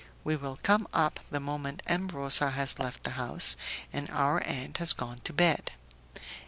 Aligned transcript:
We 0.23 0.35
will 0.35 0.57
come 0.63 0.87
up 0.95 1.19
the 1.29 1.39
moment 1.39 1.83
M. 1.85 2.07
Rosa 2.07 2.49
has 2.49 2.79
left 2.79 3.03
the 3.03 3.11
house, 3.11 3.55
and 3.93 4.09
our 4.09 4.41
aunt 4.47 4.79
has 4.79 4.93
gone 4.93 5.19
to 5.25 5.31
bed. 5.31 5.69